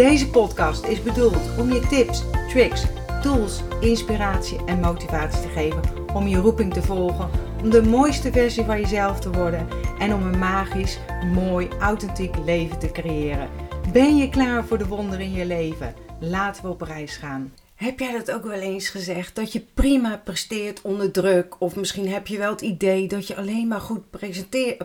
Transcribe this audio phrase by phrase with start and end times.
[0.00, 2.84] Deze podcast is bedoeld om je tips, tricks,
[3.22, 5.82] tools, inspiratie en motivatie te geven
[6.14, 7.30] om je roeping te volgen,
[7.62, 10.98] om de mooiste versie van jezelf te worden en om een magisch,
[11.32, 13.48] mooi, authentiek leven te creëren.
[13.92, 15.94] Ben je klaar voor de wonderen in je leven?
[16.20, 17.52] Laten we op reis gaan.
[17.74, 19.34] Heb jij dat ook wel eens gezegd?
[19.34, 21.56] Dat je prima presteert onder druk?
[21.58, 24.10] Of misschien heb je wel het idee dat je alleen maar goed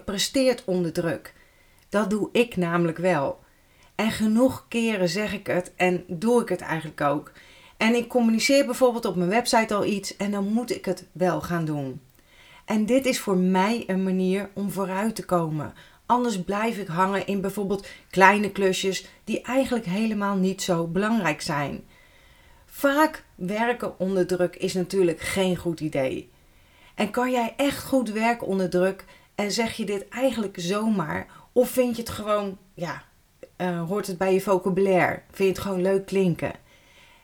[0.06, 1.34] presteert onder druk?
[1.90, 3.44] Dat doe ik namelijk wel.
[3.96, 7.32] En genoeg keren zeg ik het en doe ik het eigenlijk ook.
[7.78, 11.42] En ik communiceer bijvoorbeeld op mijn website al iets en dan moet ik het wel
[11.42, 12.02] gaan doen.
[12.66, 15.74] En dit is voor mij een manier om vooruit te komen.
[16.06, 21.84] Anders blijf ik hangen in bijvoorbeeld kleine klusjes die eigenlijk helemaal niet zo belangrijk zijn.
[22.66, 26.32] Vaak werken onder druk is natuurlijk geen goed idee.
[26.96, 31.70] En kan jij echt goed werken onder druk en zeg je dit eigenlijk zomaar of
[31.70, 33.04] vind je het gewoon, ja,
[33.58, 35.22] uh, hoort het bij je vocabulaire?
[35.32, 36.52] Vind je het gewoon leuk klinken?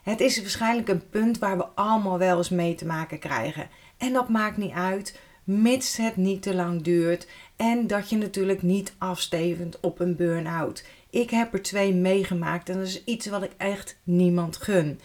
[0.02, 3.68] Het is waarschijnlijk een punt waar we allemaal wel eens mee te maken krijgen.
[3.96, 8.62] En dat maakt niet uit, mits het niet te lang duurt en dat je natuurlijk
[8.62, 10.84] niet afstevend op een burn-out.
[11.10, 15.00] Ik heb er twee meegemaakt en dat is iets wat ik echt niemand gun.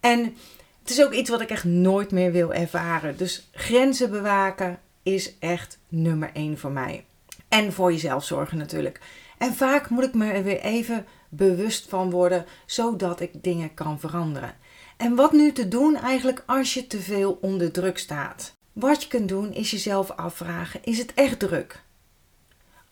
[0.00, 0.36] En
[0.80, 3.16] het is ook iets wat ik echt nooit meer wil ervaren.
[3.16, 7.04] Dus grenzen bewaken is echt nummer één voor mij.
[7.48, 9.00] En voor jezelf zorgen natuurlijk.
[9.38, 14.00] En vaak moet ik me er weer even bewust van worden, zodat ik dingen kan
[14.00, 14.54] veranderen.
[14.96, 18.56] En wat nu te doen eigenlijk als je te veel onder druk staat?
[18.72, 21.82] Wat je kunt doen is jezelf afvragen: is het echt druk?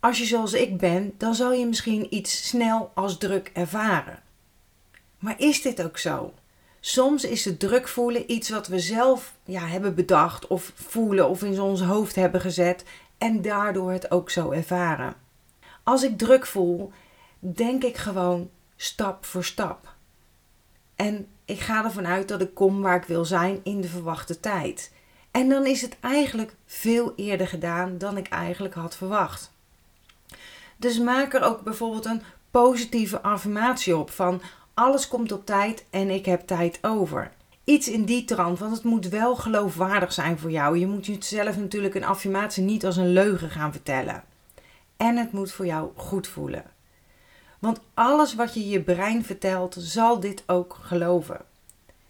[0.01, 4.23] Als je zoals ik ben, dan zal je misschien iets snel als druk ervaren.
[5.19, 6.33] Maar is dit ook zo?
[6.81, 11.43] Soms is het druk voelen iets wat we zelf ja, hebben bedacht of voelen of
[11.43, 12.85] in ons hoofd hebben gezet
[13.19, 15.15] en daardoor het ook zo ervaren.
[15.83, 16.93] Als ik druk voel,
[17.39, 19.95] denk ik gewoon stap voor stap.
[20.97, 24.41] En ik ga ervan uit dat ik kom waar ik wil zijn in de verwachte
[24.41, 24.93] tijd.
[25.31, 29.53] En dan is het eigenlijk veel eerder gedaan dan ik eigenlijk had verwacht.
[30.77, 34.43] Dus maak er ook bijvoorbeeld een positieve affirmatie op van
[34.75, 37.31] alles komt op tijd en ik heb tijd over.
[37.67, 40.79] Iets in die trant, want het moet wel geloofwaardig zijn voor jou.
[40.79, 44.23] Je moet jezelf natuurlijk een affirmatie niet als een leugen gaan vertellen.
[44.97, 46.65] En het moet voor jou goed voelen.
[47.59, 51.41] Want alles wat je je brein vertelt, zal dit ook geloven.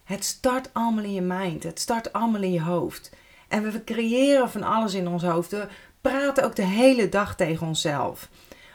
[0.05, 1.63] Het start allemaal in je mind.
[1.63, 3.13] Het start allemaal in je hoofd.
[3.49, 5.51] En we creëren van alles in ons hoofd.
[5.51, 5.69] We
[6.01, 8.29] praten ook de hele dag tegen onszelf.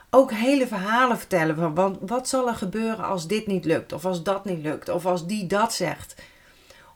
[0.10, 4.24] Ook hele verhalen vertellen van wat zal er gebeuren als dit niet lukt, of als
[4.24, 6.16] dat niet lukt, of als die dat zegt.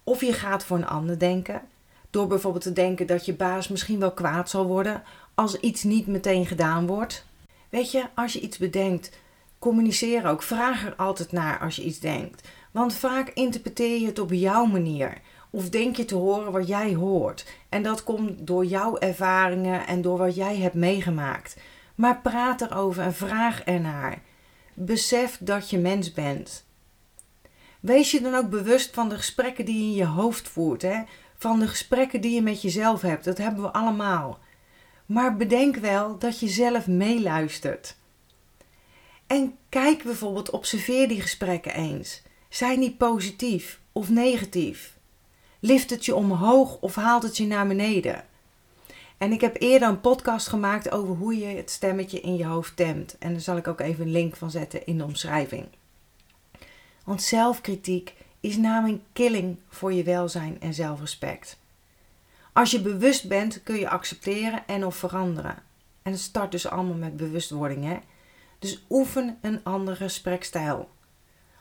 [0.08, 1.62] Of je gaat voor een ander denken,
[2.10, 6.08] door bijvoorbeeld te denken dat je baas misschien wel kwaad zal worden als iets niet
[6.08, 7.26] meteen gedaan wordt.
[7.70, 9.12] Weet je, als je iets bedenkt,
[9.60, 10.44] communiceer ook.
[10.44, 12.48] Vraag er altijd naar als je iets denkt.
[12.72, 15.18] Want vaak interpreteer je het op jouw manier.
[15.50, 17.46] Of denk je te horen wat jij hoort.
[17.70, 21.58] En dat komt door jouw ervaringen en door wat jij hebt meegemaakt.
[21.96, 24.22] Maar praat erover en vraag ernaar.
[24.74, 26.65] Besef dat je mens bent.
[27.85, 30.81] Wees je dan ook bewust van de gesprekken die je in je hoofd voert.
[30.81, 31.01] Hè?
[31.38, 33.25] Van de gesprekken die je met jezelf hebt.
[33.25, 34.40] Dat hebben we allemaal.
[35.06, 37.96] Maar bedenk wel dat je zelf meeluistert.
[39.28, 42.22] En kijk bijvoorbeeld, observeer die gesprekken eens.
[42.50, 44.97] Zijn die positief of negatief?
[45.59, 48.25] Lift het je omhoog of haalt het je naar beneden?
[49.17, 52.75] En ik heb eerder een podcast gemaakt over hoe je het stemmetje in je hoofd
[52.75, 53.17] temt.
[53.17, 55.67] En daar zal ik ook even een link van zetten in de omschrijving.
[57.05, 61.57] Want zelfkritiek is namelijk killing voor je welzijn en zelfrespect.
[62.53, 65.63] Als je bewust bent, kun je accepteren en of veranderen.
[66.02, 67.97] En het start dus allemaal met bewustwording, hè?
[68.59, 70.90] Dus oefen een andere gesprekstijl.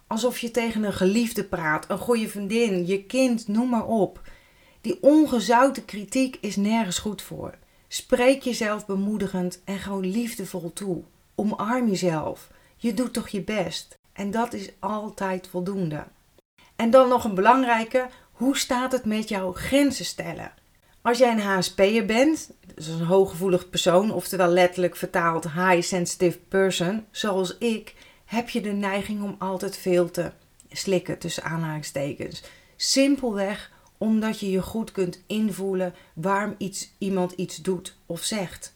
[0.06, 4.20] Alsof je tegen een geliefde praat, een goede vriendin, je kind, noem maar op.
[4.80, 7.54] Die ongezouten kritiek is nergens goed voor.
[7.88, 11.02] Spreek jezelf bemoedigend en gewoon liefdevol toe.
[11.34, 12.50] Omarm jezelf.
[12.76, 13.98] Je doet toch je best.
[14.14, 16.04] En dat is altijd voldoende.
[16.76, 20.52] En dan nog een belangrijke: hoe staat het met jouw grenzen stellen?
[21.02, 27.06] Als jij een HSP'er bent, dus een hooggevoelig persoon, oftewel letterlijk vertaald high sensitive person,
[27.10, 27.94] zoals ik,
[28.24, 30.30] heb je de neiging om altijd veel te
[30.70, 32.42] slikken tussen aanhalingstekens.
[32.76, 38.74] Simpelweg omdat je je goed kunt invoelen waarom iets, iemand iets doet of zegt.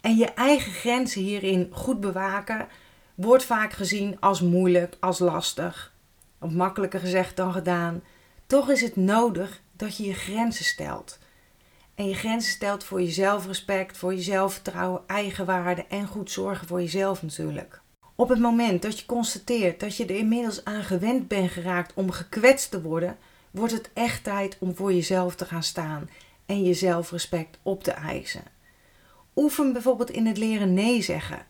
[0.00, 2.68] En je eigen grenzen hierin goed bewaken
[3.14, 5.92] wordt vaak gezien als moeilijk, als lastig.
[6.40, 8.02] Of makkelijker gezegd dan gedaan.
[8.46, 11.18] Toch is het nodig dat je je grenzen stelt.
[11.94, 16.80] En je grenzen stelt voor je zelfrespect, voor je zelfvertrouwen, eigenwaarde en goed zorgen voor
[16.80, 17.80] jezelf natuurlijk.
[18.14, 22.10] Op het moment dat je constateert dat je er inmiddels aan gewend bent geraakt om
[22.10, 23.16] gekwetst te worden,
[23.50, 26.10] wordt het echt tijd om voor jezelf te gaan staan
[26.46, 28.42] en je zelfrespect op te eisen.
[29.36, 31.46] Oefen bijvoorbeeld in het leren nee zeggen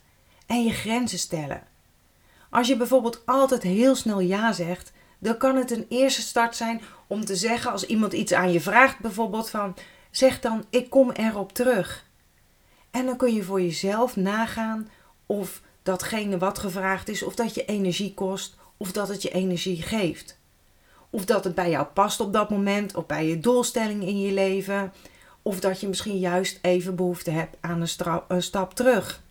[0.53, 1.63] en je grenzen stellen.
[2.51, 6.81] Als je bijvoorbeeld altijd heel snel ja zegt, dan kan het een eerste start zijn
[7.07, 9.77] om te zeggen als iemand iets aan je vraagt, bijvoorbeeld van
[10.11, 12.07] zeg dan ik kom erop terug.
[12.91, 14.89] En dan kun je voor jezelf nagaan
[15.27, 19.83] of datgene wat gevraagd is, of dat je energie kost, of dat het je energie
[19.83, 20.39] geeft.
[21.11, 24.33] Of dat het bij jou past op dat moment, of bij je doelstelling in je
[24.33, 24.93] leven,
[25.43, 29.23] of dat je misschien juist even behoefte hebt aan een, een stap terug.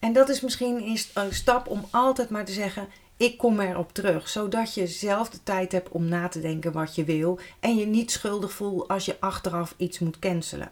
[0.00, 4.28] En dat is misschien een stap om altijd maar te zeggen: ik kom erop terug,
[4.28, 7.86] zodat je zelf de tijd hebt om na te denken wat je wil en je
[7.86, 10.70] niet schuldig voelt als je achteraf iets moet cancelen.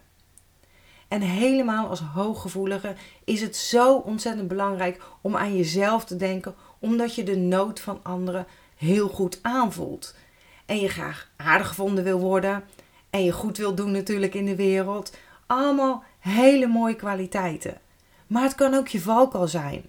[1.09, 2.95] En helemaal als hooggevoelige
[3.25, 8.01] is het zo ontzettend belangrijk om aan jezelf te denken, omdat je de nood van
[8.03, 8.47] anderen
[8.77, 10.15] heel goed aanvoelt.
[10.67, 12.65] En je graag aardig gevonden wil worden
[13.11, 15.17] en je goed wil doen natuurlijk in de wereld.
[15.47, 17.81] Allemaal hele mooie kwaliteiten.
[18.29, 19.85] Maar het kan ook je valkuil zijn.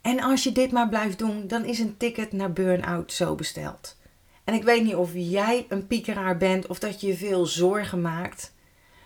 [0.00, 3.96] En als je dit maar blijft doen, dan is een ticket naar burn-out zo besteld.
[4.44, 8.00] En ik weet niet of jij een piekeraar bent of dat je je veel zorgen
[8.00, 8.52] maakt.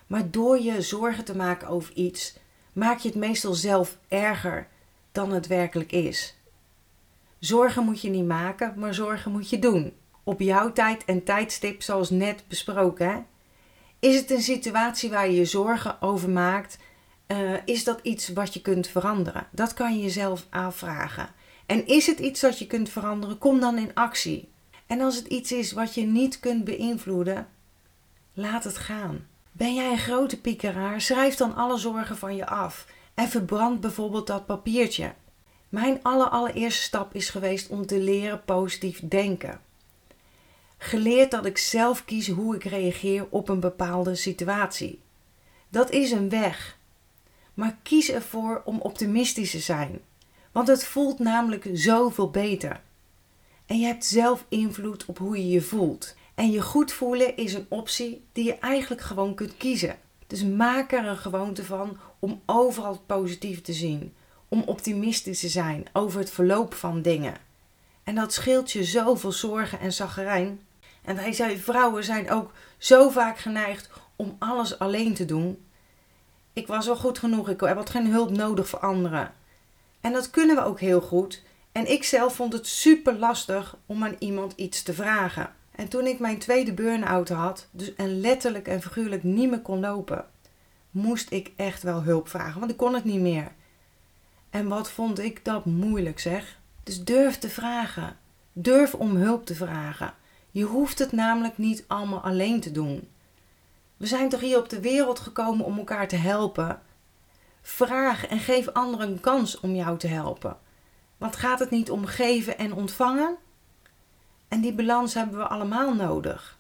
[0.06, 2.37] Maar door je zorgen te maken over iets,
[2.73, 4.69] maak je het meestal zelf erger
[5.12, 6.37] dan het werkelijk is.
[7.38, 9.93] Zorgen moet je niet maken, maar zorgen moet je doen.
[10.25, 13.08] Op jouw tijd en tijdstip, zoals net besproken.
[13.08, 13.19] Hè?
[13.99, 16.78] Is het een situatie waar je je zorgen over maakt?
[17.28, 19.46] Uh, is dat iets wat je kunt veranderen?
[19.50, 21.28] Dat kan je jezelf afvragen.
[21.66, 23.38] En is het iets dat je kunt veranderen?
[23.38, 24.50] Kom dan in actie.
[24.86, 27.48] En als het iets is wat je niet kunt beïnvloeden,
[28.32, 29.26] laat het gaan.
[29.52, 31.00] Ben jij een grote piekeraar?
[31.00, 35.14] Schrijf dan alle zorgen van je af en verbrand bijvoorbeeld dat papiertje.
[35.68, 39.60] Mijn allereerste stap is geweest om te leren positief denken.
[40.78, 45.02] Geleerd dat ik zelf kies hoe ik reageer op een bepaalde situatie.
[45.68, 46.78] Dat is een weg.
[47.54, 50.00] Maar kies ervoor om optimistisch te zijn,
[50.52, 52.81] want het voelt namelijk zoveel beter.
[53.66, 56.14] En je hebt zelf invloed op hoe je je voelt.
[56.34, 59.96] En je goed voelen is een optie die je eigenlijk gewoon kunt kiezen.
[60.26, 64.14] Dus maak er een gewoonte van om overal positief te zien.
[64.49, 67.34] Om optimistisch te zijn over het verloop van dingen.
[68.04, 70.60] En dat scheelt je zoveel zorgen en zaggerijn.
[71.02, 75.64] En wij zijn, vrouwen zijn ook zo vaak geneigd om alles alleen te doen.
[76.52, 79.32] Ik was al goed genoeg, ik heb geen hulp nodig voor anderen.
[80.00, 81.43] En dat kunnen we ook heel goed.
[81.72, 85.54] En ik zelf vond het super lastig om aan iemand iets te vragen.
[85.70, 89.81] En toen ik mijn tweede burn-out had, dus en letterlijk en figuurlijk niet meer kon
[89.81, 90.26] lopen,
[90.90, 93.52] moest ik echt wel hulp vragen, want ik kon het niet meer.
[94.50, 96.58] En wat vond ik dat moeilijk zeg.
[96.82, 98.16] Dus durf te vragen.
[98.52, 100.14] Durf om hulp te vragen.
[100.50, 103.09] Je hoeft het namelijk niet allemaal alleen te doen.
[104.02, 106.80] We zijn toch hier op de wereld gekomen om elkaar te helpen?
[107.61, 110.56] Vraag en geef anderen een kans om jou te helpen.
[111.16, 113.37] Want gaat het niet om geven en ontvangen?
[114.49, 116.59] En die balans hebben we allemaal nodig.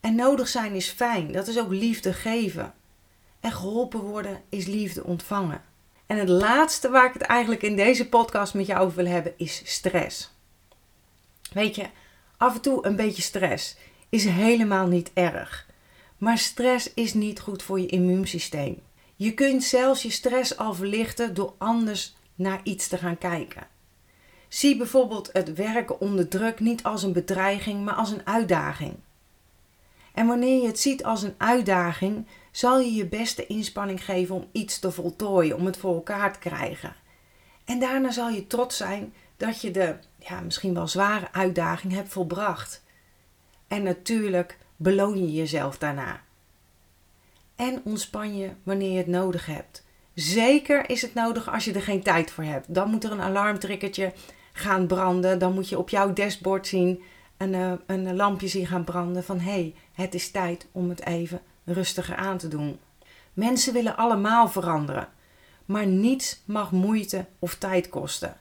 [0.00, 2.74] En nodig zijn is fijn, dat is ook liefde geven.
[3.40, 5.62] En geholpen worden is liefde ontvangen.
[6.06, 9.34] En het laatste waar ik het eigenlijk in deze podcast met jou over wil hebben
[9.36, 10.34] is stress.
[11.52, 11.86] Weet je,
[12.36, 13.76] af en toe een beetje stress
[14.08, 15.72] is helemaal niet erg.
[16.24, 18.82] Maar stress is niet goed voor je immuunsysteem.
[19.16, 23.66] Je kunt zelfs je stress al verlichten door anders naar iets te gaan kijken.
[24.48, 28.94] Zie bijvoorbeeld het werken onder druk niet als een bedreiging, maar als een uitdaging.
[30.14, 34.48] En wanneer je het ziet als een uitdaging, zal je je beste inspanning geven om
[34.52, 36.96] iets te voltooien, om het voor elkaar te krijgen.
[37.64, 42.08] En daarna zal je trots zijn dat je de ja, misschien wel zware uitdaging hebt
[42.08, 42.82] volbracht.
[43.68, 46.20] En natuurlijk beloon je jezelf daarna.
[47.56, 49.84] En ontspan je wanneer je het nodig hebt.
[50.14, 52.74] Zeker is het nodig als je er geen tijd voor hebt.
[52.74, 54.12] Dan moet er een alarmtriggertje
[54.52, 55.38] gaan branden.
[55.38, 57.02] Dan moet je op jouw dashboard zien
[57.36, 61.06] een, uh, een lampje zien gaan branden van hé, hey, het is tijd om het
[61.06, 62.78] even rustiger aan te doen.
[63.32, 65.08] Mensen willen allemaal veranderen,
[65.64, 68.36] maar niets mag moeite of tijd kosten.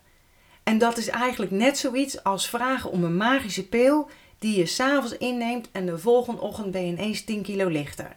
[0.64, 4.10] En dat is eigenlijk net zoiets als vragen om een magische pil
[4.44, 8.16] die je s'avonds inneemt en de volgende ochtend ben je ineens 10 kilo lichter.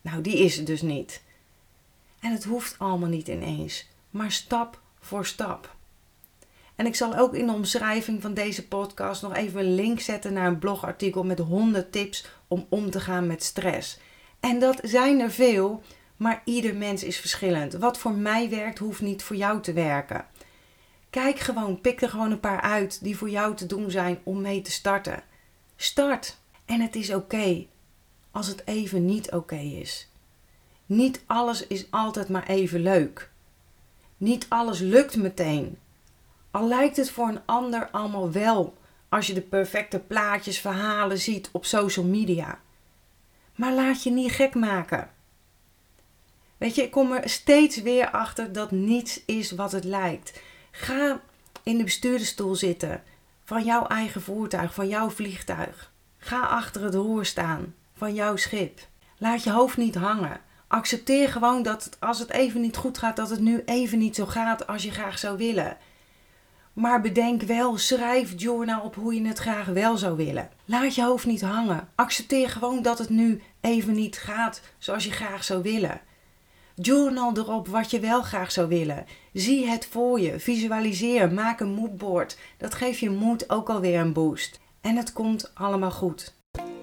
[0.00, 1.22] Nou, die is het dus niet.
[2.20, 5.74] En het hoeft allemaal niet ineens, maar stap voor stap.
[6.74, 10.32] En ik zal ook in de omschrijving van deze podcast nog even een link zetten
[10.32, 13.98] naar een blogartikel met 100 tips om om te gaan met stress.
[14.40, 15.82] En dat zijn er veel,
[16.16, 17.72] maar ieder mens is verschillend.
[17.72, 20.24] Wat voor mij werkt, hoeft niet voor jou te werken.
[21.10, 24.40] Kijk gewoon, pik er gewoon een paar uit die voor jou te doen zijn om
[24.40, 25.28] mee te starten.
[25.82, 26.36] Start.
[26.64, 27.66] En het is oké
[28.30, 30.08] als het even niet oké is.
[30.86, 33.30] Niet alles is altijd maar even leuk.
[34.16, 35.78] Niet alles lukt meteen.
[36.50, 38.74] Al lijkt het voor een ander allemaal wel
[39.08, 42.60] als je de perfecte plaatjes, verhalen ziet op social media.
[43.54, 45.10] Maar laat je niet gek maken.
[46.56, 50.40] Weet je, ik kom er steeds weer achter dat niets is wat het lijkt.
[50.70, 51.20] Ga
[51.62, 53.02] in de bestuurdersstoel zitten
[53.50, 55.92] van jouw eigen voertuig, van jouw vliegtuig.
[56.18, 58.78] Ga achter het roer staan van jouw schip.
[59.18, 60.40] Laat je hoofd niet hangen.
[60.66, 64.26] Accepteer gewoon dat als het even niet goed gaat, dat het nu even niet zo
[64.26, 65.76] gaat als je graag zou willen.
[66.72, 70.50] Maar bedenk wel, schrijf journal op hoe je het graag wel zou willen.
[70.64, 71.88] Laat je hoofd niet hangen.
[71.94, 76.00] Accepteer gewoon dat het nu even niet gaat zoals je graag zou willen.
[76.82, 79.04] Journal erop wat je wel graag zou willen.
[79.32, 80.40] Zie het voor je.
[80.40, 81.32] Visualiseer.
[81.32, 82.38] Maak een moodboard.
[82.58, 84.60] Dat geeft je moed ook alweer een boost.
[84.80, 86.34] En het komt allemaal goed.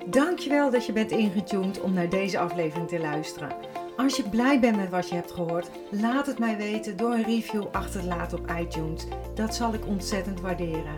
[0.06, 3.56] Dankjewel dat je bent ingetuned om naar deze aflevering te luisteren.
[3.98, 7.26] Als je blij bent met wat je hebt gehoord, laat het mij weten door een
[7.26, 9.06] review achter te laten op iTunes.
[9.36, 10.96] Dat zal ik ontzettend waarderen.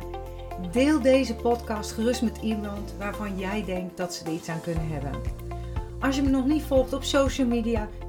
[0.72, 4.88] Deel deze podcast gerust met iemand waarvan jij denkt dat ze er iets aan kunnen
[4.88, 5.12] hebben.
[6.00, 7.90] Als je me nog niet volgt op social media,